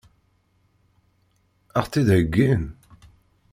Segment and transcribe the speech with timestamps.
[1.79, 2.63] Ad ɣ-tt-id-heggin?